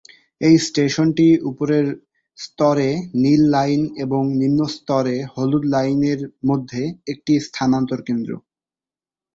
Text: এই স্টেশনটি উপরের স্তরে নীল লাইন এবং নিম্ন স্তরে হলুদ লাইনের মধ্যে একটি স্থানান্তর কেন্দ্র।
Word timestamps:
এই 0.41 0.55
স্টেশনটি 0.67 1.27
উপরের 1.49 1.85
স্তরে 2.37 2.89
নীল 3.23 3.41
লাইন 3.49 3.81
এবং 3.97 4.21
নিম্ন 4.39 4.59
স্তরে 4.75 5.15
হলুদ 5.33 5.63
লাইনের 5.73 6.19
মধ্যে 6.49 6.81
একটি 7.07 7.33
স্থানান্তর 7.47 7.99
কেন্দ্র। 8.07 8.31